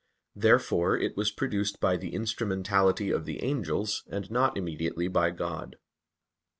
[0.35, 5.75] Therefore it was produced by the instrumentality of the angels, and not immediately by God.